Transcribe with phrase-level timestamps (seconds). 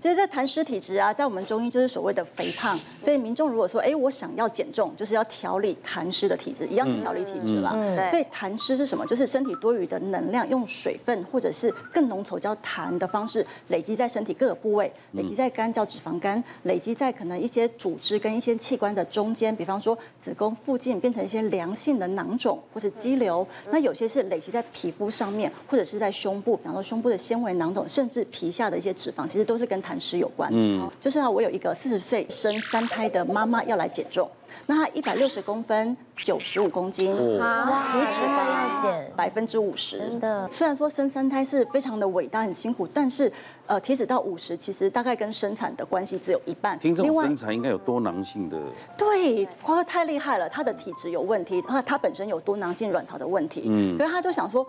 [0.00, 2.78] 其实，在痰湿体质啊，在我们中医就是所谓的肥胖。
[3.04, 7.70] 所以民众如果说，哎，我想要减重，就是要调理痰湿的体质，一样是调理体质啦。
[8.10, 9.04] 所以痰湿是什么？
[9.06, 23.46] 就是身体多余的能量，用水分或者是更浓稠叫痰的方式累积在身体各个部位，累积在肝叫脂肪肝，累积在可能一些组织跟一些器官的中间，比方说子宫附近变成一些良性的囊肿或是肌瘤。
[23.70, 30.50] 那有些是累积在皮肤上面，或者是在胸部，比方说胸部的纤维囊肿，甚至皮下的一些脂肪，其实都是跟痰湿有关。
[30.52, 34.28] 嗯，就是啊，我有一个四十岁生三胎的妈妈要来减重，
[34.66, 39.98] 那她一百六十公分，九十五公斤，哇，体脂肪要减百分之五十。
[39.98, 43.32] 真的，虽然说生三胎是非常的伟大、很辛苦，但是
[43.66, 46.78] 呃，体脂到五十，其实大概跟生产的关系只有一半。
[46.78, 48.58] 听这种身材应该有多囊性的。
[48.96, 54.66] 对，哇，太厉害了，她的体质有问题，她她本身有多囊性卵巢的问题，嗯，可是她就想说。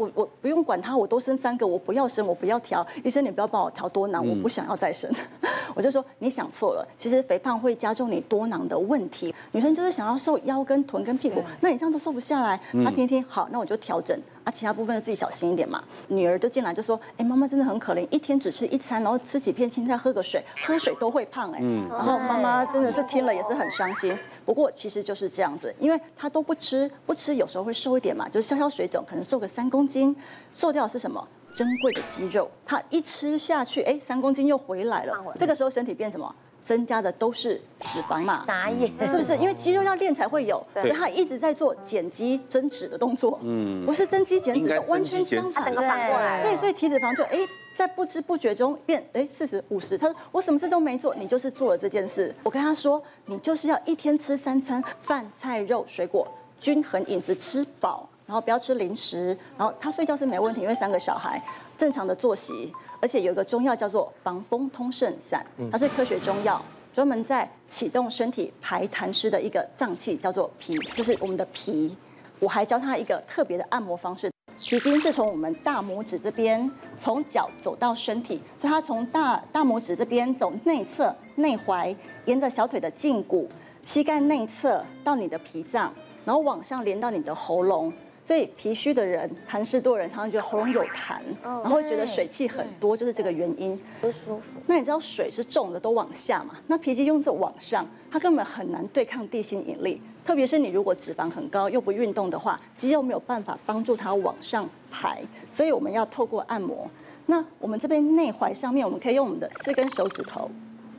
[0.00, 2.86] 我我不用管他，我都生三个，我不要生，我不要调。
[3.04, 5.10] 医生，你不要帮我调多囊，我不想要再生。
[5.76, 9.34] 我就说你想错了，其实肥胖会加重你多囊的问题。
[9.52, 12.58] 女生就是想要瘦腰跟臀跟屁股，那你这样都瘦不下来。
[12.84, 14.18] 他听听好，那我就调整
[14.50, 15.82] 啊，其他部分就自己小心一点嘛。
[16.08, 21.60] 女儿就进来就说，哎，妈妈真的很可怜，一天只吃一餐，然后吃几片青菜，喝个水，喝水都会胖哎。
[21.88, 24.18] 然后妈妈真的是听了也是很伤心。
[24.44, 29.90] 不过其实就是这样子，因为她都不吃，不吃有时候会瘦一点嘛，就是消消水肿，可能瘦个三公斤。
[29.90, 30.16] 斤
[30.52, 31.26] 瘦掉的是什么？
[31.52, 35.20] 珍贵的肌肉，它一吃下去，哎，三公斤又回来了。
[35.36, 36.32] 这个时候身体变什么？
[36.62, 38.44] 增加的都是脂肪嘛？
[38.46, 39.36] 傻眼，是不是？
[39.36, 43.38] 因为肌肉要练才会有，所以他一直在做减肌增脂的动作。
[43.42, 45.64] 嗯，不是增肌减脂，完全相反。
[45.64, 46.42] 整个反过来。
[46.42, 47.38] 对，所以体脂肪就哎，
[47.76, 49.96] 在不知不觉中变哎四十五十。
[49.96, 52.34] 他说我什么事都没做，你就是做了这件事。
[52.42, 56.26] 我跟他说，你就是要一天吃三餐，饭菜肉水果，
[56.60, 58.08] 均衡饮食，吃饱。
[58.30, 61.42] 然后不要吃零食，然后他睡觉是没问题，因为三个小孩
[61.76, 66.62] 正常的作息，而且有一个中药叫做防风通圣散，它是科学中药，
[66.94, 71.96] 专门在启动身体排痰湿的一个脏器，叫做脾，就是我们的脾。
[72.38, 81.96] 我还教他一个特别的按摩方式，脾经是从我们大拇指这边，从脚走到身体，所以他从大大拇指这边走内侧内踝，
[82.26, 83.48] 沿着小腿的胫骨、
[83.82, 85.92] 膝盖内侧到你的脾脏，
[86.24, 87.92] 然后往上连到你的喉咙。
[88.30, 94.60] 所以脾虚的人，痰湿多的人，常常觉得喉咙有痰，然后会觉得水气很多，就是这个原因不舒服。
[94.68, 96.54] 那你知道水是重的都往下嘛？
[96.68, 100.00] 那脾肌用这往上，它根本很难对抗地心引力。
[100.24, 105.20] 特别是你如果脂肪很高又不运动的话，肌肉没有办法帮助它往上排。
[105.50, 106.88] 所以我们要透过按摩。
[107.26, 110.48] 那我们这边内踝上面，我们可以用我们的四根手指头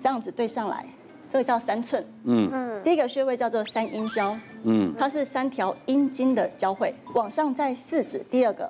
[0.04, 0.86] 这样子对上来。
[1.32, 2.50] 这个叫三寸，嗯。
[2.54, 8.24] 嗯，第一个穴位叫做三阴交，嗯，它是三条阴经的交汇，往上再四指。
[8.30, 8.70] 第二个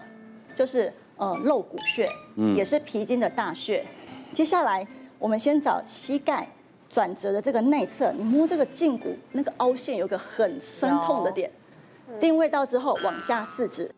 [0.55, 3.85] 就是呃肋骨穴，嗯，也是脾经的大穴。
[4.33, 4.85] 接下来
[5.17, 6.47] 我们先找膝盖
[6.87, 11.49] 转折的这个内侧，你摸这个胫骨那个凹陷有个很酸痛的点，
[12.19, 13.89] 定位到之后往下四指，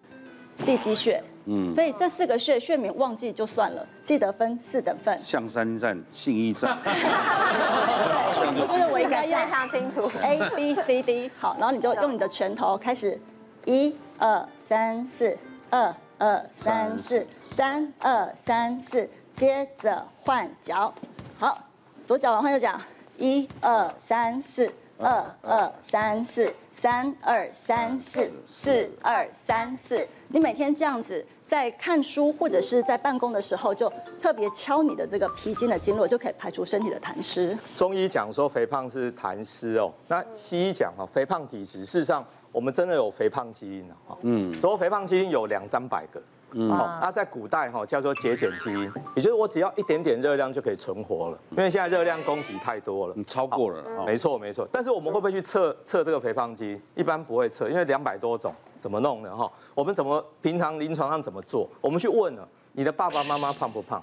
[0.59, 1.23] 地基穴。
[1.45, 5.19] 嗯，所以这四个穴穴名忘记就算了，记得分四等份。
[5.23, 6.77] 象山站、信义站。
[6.83, 10.09] 对，就是我应该非常清楚。
[10.21, 13.19] A B C D，好，然后你就用你的拳头开始，
[13.65, 15.37] 一二三四，
[15.69, 20.93] 二二三四，三二三四，接着换脚，
[21.37, 21.57] 好，
[22.05, 22.79] 左脚往换右脚，
[23.17, 24.71] 一二三四，
[25.03, 30.07] 二二三四，三二三四，四二三四。
[30.29, 37.57] 你每天这样子在看书或者是在办公的时候，就特别敲你的这个脾经的经络，就可以排除身体的痰湿。
[37.75, 46.21] 中医讲说肥胖是痰湿哦，那西医讲哈肥胖体质，事实上我们真的有肥胖基因哈，嗯，所谓肥胖基因有两三百个。
[46.53, 54.67] 嗯，好，那在古代哈叫做节俭基因，也就是我只要一点点热量就可以存活了，因为现在热量供给太多了，超过了，没错没错。
[54.71, 56.81] 但是我们会不会去测测这个肥胖基因？
[56.95, 59.35] 一般不会测，因为两百多种，怎么弄呢？
[59.35, 61.67] 哈，我们怎么平常临床上怎么做？
[61.81, 64.01] 我们去问了，你的爸爸妈妈胖不胖？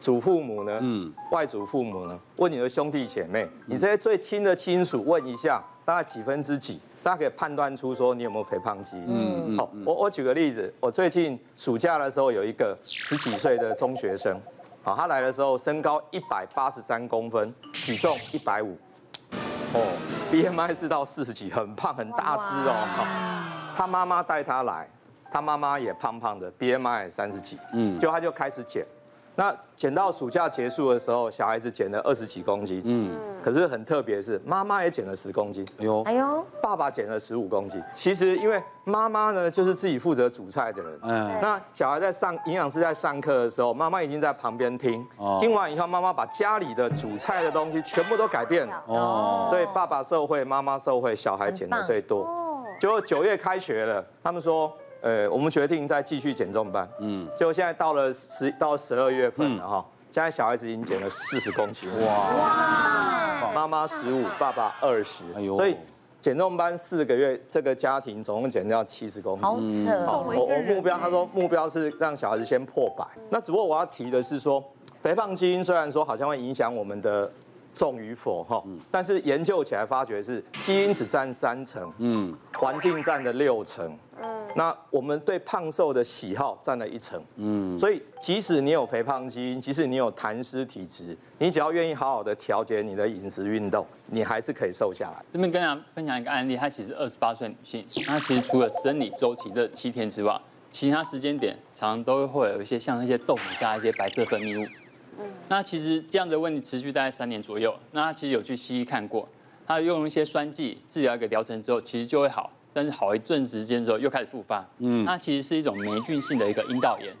[0.00, 0.78] 祖父母呢？
[0.82, 2.18] 嗯，外祖父母呢？
[2.36, 6.80] 问你的兄弟姐妹，你这些最亲的亲属问一下，大概几分之几？
[7.02, 9.04] 大家可以判断出说你有没有肥胖基因。
[9.08, 14.40] 嗯，好，我我举个例子，我最近暑假的时候有一个十几岁的中学生，
[14.82, 18.78] 好，他来的时候身高一百八十三公分，体重一百五，
[19.74, 19.82] 哦
[20.30, 22.74] ，BMI 是到四十几，很胖很大只哦。
[22.96, 23.06] 好，
[23.76, 24.88] 他妈妈带他来，
[25.32, 28.86] 他妈妈也胖胖的，BMI 三十几，嗯，就他就开始减，
[29.34, 33.10] 那减到暑假结束的时候，小孩子减了二十几公斤，嗯，
[33.42, 37.82] 可是很特别的是，妈妈也减了十公斤，哎呦，哎呦，爸爸减了十五公斤。
[37.92, 45.06] 其实因为妈妈呢，就是自己负责煮菜的人，嗯，那小孩在上营养师在上课的时候，妈妈已经在旁边听，
[45.40, 52.28] 听完以后，妈妈把家里的煮菜的东西全部都改变了，哦，所以爸爸受惠，妈妈受惠，小孩减的最多。
[52.78, 54.70] 结果九月开学了，他们说。
[55.02, 56.88] 呃，我们决定再继续减重班。
[57.00, 61.88] 嗯，结果现在到了十到十二月份了哈，现在小孩子已经减了四十公斤。
[62.06, 62.30] 哇！
[62.36, 63.52] 哇！
[63.52, 65.24] 妈妈十五，爸爸二十。
[65.36, 65.56] 哎呦！
[65.56, 65.76] 所以
[66.20, 69.44] 减重班四个月，这个家庭总共减掉七十公斤。
[69.44, 70.06] 好扯！
[70.36, 73.04] 我我目标，他说目标是让小孩子先破百。
[73.28, 74.62] 那只不过我要提的是说，
[75.02, 77.30] 肥胖基因虽然说好像会影响我们的。
[77.74, 95.24] 重与否哈，但是研究起来发觉是基因只占三成，嗯，环境占了六成，嗯，那我们对胖瘦的喜好占了一成，嗯，所以即使你有肥胖基因，即使你有痰湿体质，你只要愿意好好的调节你的饮食运动，你还是可以瘦下来。
[95.32, 100.38] 这边跟大家分享一个案例，她其实二十八岁女性，她其实除了生理周期的七天之外，
[100.70, 104.64] 其他时间点常常都会有一些像那些豆腐渣一些白色分泌物。
[105.18, 107.74] 嗯那其实这样的问题持续大概三年左右。
[107.90, 109.28] 那她其实有去西医看过，
[109.66, 112.50] 她用一些酸剂治疗一个疗程之后，其实就会好。
[112.72, 114.66] 但是好一阵时间之后又开始复发。
[114.78, 117.12] 嗯，那其实是一种霉菌性的一个阴道炎。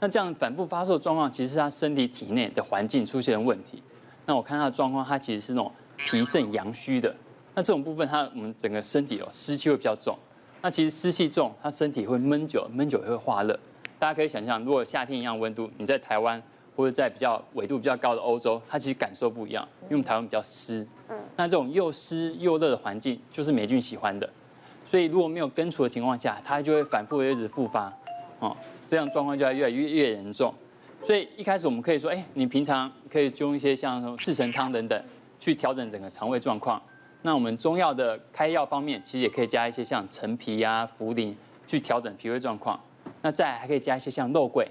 [0.00, 3.82] 那这样反复发作的状况，其实是他身体体内的环境出现了问题。
[4.26, 7.14] 那我看他的状况，他其实是那种脾肾阳虚的。
[7.54, 10.16] 那这种部分，他我们整个身体哦湿气会比较重。
[10.60, 13.58] 那其实湿气重，他身体会闷久，闷久也会化热。
[13.98, 16.42] 大家可以想象，如果夏天一样温度，你在台湾。
[16.74, 20.86] 或者在比较纬度比较高的欧洲，它其实感受不一样，因为我们台湾比较湿。
[21.10, 21.16] 嗯。
[21.36, 24.26] 那这种又湿又热的环境，就是霉菌喜欢的。
[24.92, 27.90] 所以如果没有根除的情况下，它就会反复一直复发。
[28.40, 28.54] 哦，
[28.86, 30.52] 这样状况就会越来越越严重。
[31.02, 35.04] 所以一开始我们可以说，哎，你平常可以用一些像什么四神汤等等，
[35.40, 36.78] 去调整整个肠胃状况。
[37.22, 41.34] 那我们中药的开药方面，其实也可以加一些像陈皮啊、茯苓，
[41.66, 42.78] 去调整脾胃状况。
[43.22, 44.68] 那再还可以加一些像肉桂。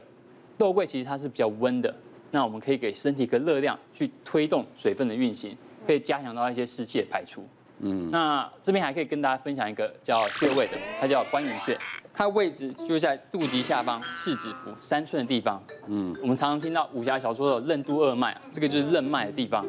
[0.59, 1.91] 肉桂其实它是比较温的，
[2.29, 5.57] 那我们可以给身体一个热量，去推动水分的运行，
[5.88, 7.44] 可以加强到一些湿气的排出。
[7.81, 11.78] 嗯，那这边还可以跟大家分享一个叫穴位的，它叫关元穴，
[12.13, 15.62] 它位置就是在肚脐下方四指腹三寸的地方。
[15.88, 19.66] 嗯，我们常常听到武侠小说的任督二脉，这个就是任脉的地方。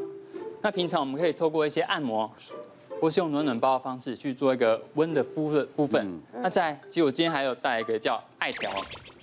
[0.61, 2.31] 那平常我们可以透过一些按摩，
[3.00, 6.20] 或是用暖暖包的方式去做一个温的敷的部分。
[6.41, 8.70] 那在，其实我今天还有带一个叫艾条。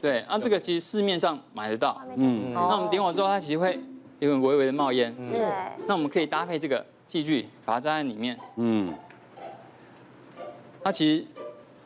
[0.01, 3.80] 对，那这个其实市面上买得到，嗯，那我们点火之后，它其实会
[4.19, 5.45] 有点微微的冒烟，是，
[5.88, 8.94] 那我们可以搭配这个器具，把它扎在里面，嗯，
[10.81, 11.25] 它其实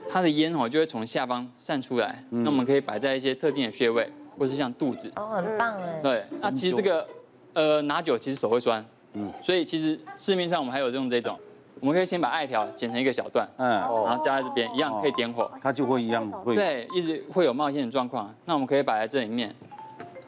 [0.07, 7.07] 它的烟哦就会从下方散出来，那我们可以摆在一些特定的穴位，或是像肚子，哦，很棒哎，对，那其实这个
[7.53, 11.39] 呃拿酒其实手会酸，嗯，所以其实市面上我们还有用这种。
[11.79, 18.33] 我们可以先把艾条剪成一个小段，嗯，然后加在这边，一样可以点火，它就会一样会，对，一直会有冒烟的状况。
[18.45, 19.53] 那我们可以摆在这里面，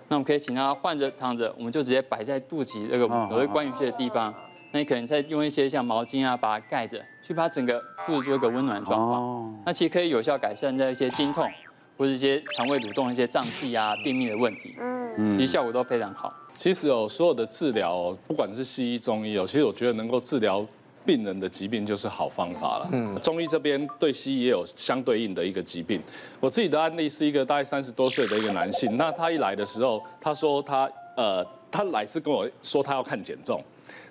[0.10, 4.34] 那我们可以请他换着躺着，我们就直接摆在肚脐那个所谓关元穴的地方。
[4.76, 9.58] 那你可能再用一些像毛巾啊，把它盖着，去把整个肚子做一个温暖的状况。
[9.66, 11.50] 那其实可以有效改善在一些经痛
[11.98, 14.76] 或者一些肠胃蠕动、一些胀气啊、便秘的问题。
[15.18, 16.34] 嗯，其实效果都非常好。
[16.58, 20.66] 其实哦，所有的治疗，不管是西医、中医哦，其实我觉得能够治疗。
[21.06, 22.90] 病人的疾病就是好方法了。
[22.92, 26.02] 嗯，中医这边对西医也有相对应的一个疾病。
[26.40, 33.64] 我自己的案例是一个大概三十多岁的一个男性，那他一来的时候，他说他呃，他来是跟我说他要看减重，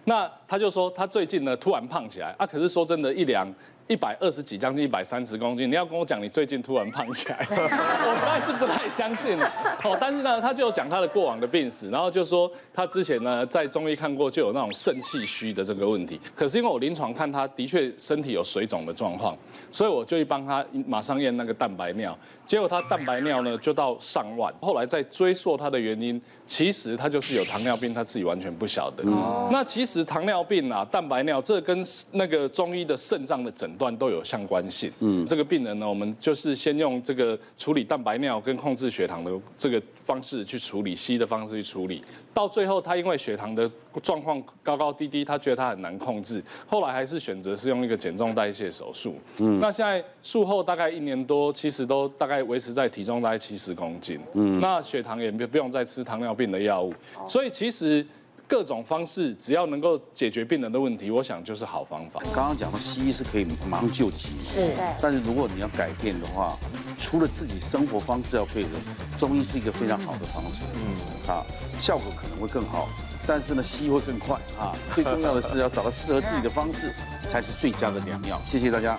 [0.04, 3.52] 那他就说他最近呢突然胖起来啊，可是说真的，一量。
[3.86, 9.46] 一百二十几，将近一百三十公斤，你要跟我讲你最近突然胖起来， 我实在是不太相信了。
[9.84, 16.18] 哦，但是呢，他就讲他的过往的病史，然后就说他之前呢在中医看过，就有那种肾气虚的这个问题。
[16.34, 19.36] 可是因为我临床看他的确身体有水肿的状况，
[19.70, 24.50] 所以我就去帮他马上验那个蛋白尿，结果他蛋白尿呢就到上万。
[24.62, 29.02] 后来再追溯他的原因，其实他就是有糖尿病，他自己完全不晓得。
[29.06, 34.92] 嗯、那其实糖尿病啊，蛋白尿这跟那个中医的肾脏的诊断都有相关性。
[35.00, 42.02] 嗯，这个病人呢，我们就是先用这个处理蛋白尿跟控制血糖的这个方式去处理，西医的方式去处理。
[42.34, 43.70] 到最后，他因为血糖的
[44.02, 49.14] 状况高高低低，他觉得他很难控制，后来还是选择是用一个减重代谢手术。
[49.38, 54.18] 嗯，那现在术后大概一年多，其实都大概维持在体重大概七十公斤。
[54.32, 56.92] 嗯，那血糖也不不用再吃糖尿病的药物，
[57.26, 58.06] 所以其实。
[58.46, 62.20] 各种方式，只要能够解决病人的问题，我想就是好方法。
[62.24, 66.54] 刚刚讲到西医是可以马上救急，是，但是如果你要改变的话，
[66.98, 68.68] 除了自己生活方式要配合，
[69.16, 71.42] 中医是一个非常好的方式，嗯，啊，
[71.80, 72.86] 效果可能会更好，
[73.26, 74.76] 但是呢，西医会更快啊。
[74.94, 76.92] 最重要的是要找到适合自己的方式，
[77.26, 78.38] 才是最佳的良药。
[78.44, 78.98] 谢谢大家。